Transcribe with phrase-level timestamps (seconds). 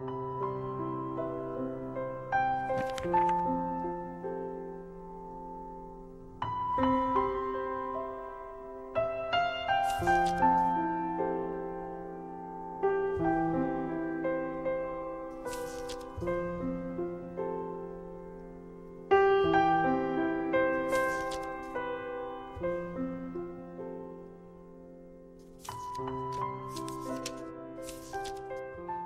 [0.00, 0.14] Thank
[3.04, 3.39] you.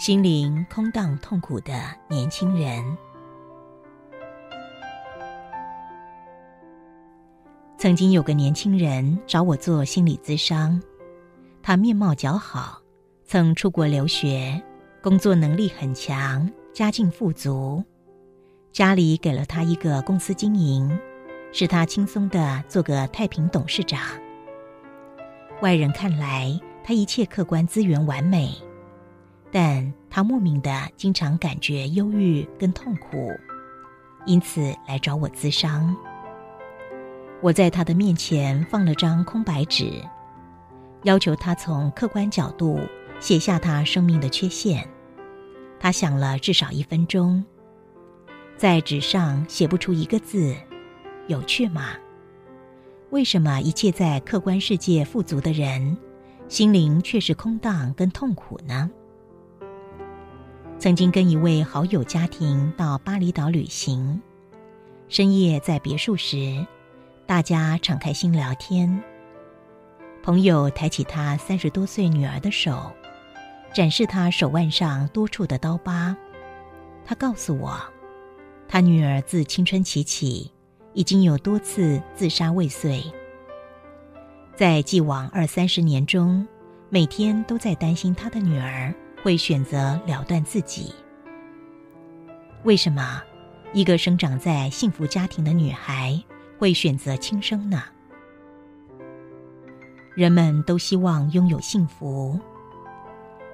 [0.00, 1.74] 心灵空荡痛苦的
[2.08, 2.96] 年轻人，
[7.76, 10.80] 曾经有个年轻人找我做心理咨商。
[11.62, 12.80] 他面貌姣好，
[13.26, 14.62] 曾出国留学，
[15.02, 17.84] 工作能力很强，家境富足，
[18.72, 20.98] 家里给了他一个公司经营，
[21.52, 24.00] 使他轻松的做个太平董事长。
[25.60, 28.50] 外人看来，他一切客观资源完美。
[29.50, 33.30] 但他莫名的经常感觉忧郁跟痛苦，
[34.26, 35.96] 因此来找我咨商。
[37.42, 40.02] 我在他的面前放了张空白纸，
[41.04, 42.78] 要求他从客观角度
[43.18, 44.86] 写下他生命的缺陷。
[45.80, 47.42] 他想了至少一分钟，
[48.56, 50.54] 在纸上写不出一个字，
[51.26, 51.94] 有趣吗？
[53.08, 55.96] 为什么一切在客观世界富足的人，
[56.46, 58.90] 心灵却是空荡跟痛苦呢？
[60.80, 64.18] 曾经跟一位好友家庭到巴厘岛旅行，
[65.10, 66.66] 深夜在别墅时，
[67.26, 68.98] 大家敞开心聊天。
[70.22, 72.90] 朋友抬起他三十多岁女儿的手，
[73.74, 76.16] 展示他手腕上多处的刀疤。
[77.04, 77.78] 他告诉我，
[78.66, 80.50] 他女儿自青春期起
[80.94, 83.02] 已经有多次自杀未遂，
[84.56, 86.48] 在既往二三十年中，
[86.88, 88.94] 每天都在担心他的女儿。
[89.22, 90.94] 会选择了断自己。
[92.64, 93.22] 为什么
[93.72, 96.22] 一个生长在幸福家庭的女孩
[96.58, 97.82] 会选择轻生呢？
[100.14, 102.38] 人们都希望拥有幸福。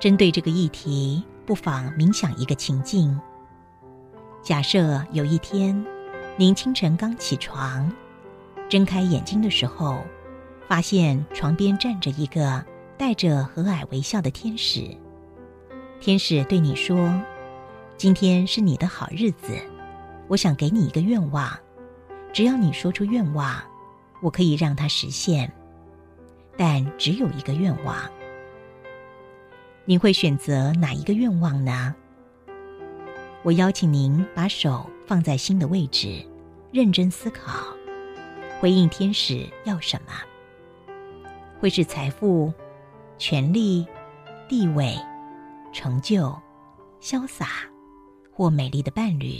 [0.00, 3.20] 针对这个议题，不妨冥想一个情境：
[4.42, 5.84] 假设有一天，
[6.36, 7.92] 您清晨刚起床，
[8.68, 10.02] 睁开眼睛的时候，
[10.66, 12.64] 发现床边站着一个
[12.96, 14.96] 带着和蔼微笑的天使。
[16.00, 17.12] 天使对你说
[17.98, 19.58] ：“今天是你的好日子，
[20.28, 21.50] 我想给你一个愿望，
[22.32, 23.60] 只要你说出愿望，
[24.22, 25.52] 我可以让它实现。
[26.56, 27.96] 但只有一个愿望，
[29.84, 31.94] 您会选择哪一个愿望呢？”
[33.42, 36.24] 我邀请您把手放在心的位置，
[36.70, 37.74] 认真思考，
[38.60, 40.12] 回应天使要什么。
[41.58, 42.52] 会是财富、
[43.18, 43.84] 权力、
[44.48, 44.96] 地位？
[45.78, 46.36] 成就、
[47.00, 47.46] 潇洒
[48.32, 49.38] 或美丽的伴侣、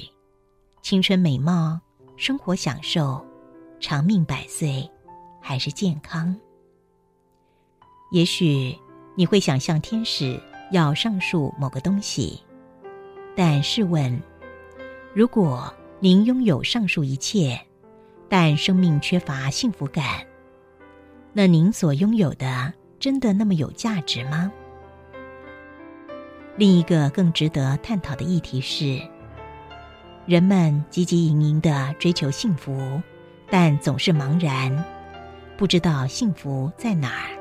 [0.82, 1.80] 青春美貌、
[2.16, 3.26] 生活享受、
[3.80, 4.88] 长命百岁，
[5.40, 6.36] 还是健康？
[8.12, 8.78] 也许
[9.16, 10.40] 你会想象天使
[10.70, 12.40] 要上述某个东西，
[13.34, 14.22] 但试问，
[15.12, 17.60] 如果您拥有上述一切，
[18.28, 20.24] 但生命缺乏幸福感，
[21.32, 24.52] 那您所拥有的真的那么有价值吗？
[26.58, 29.00] 另一个更值得探讨的议题是：
[30.26, 33.00] 人们汲汲营营的追求幸福，
[33.48, 34.84] 但总是茫然，
[35.56, 37.37] 不知道幸福在哪儿。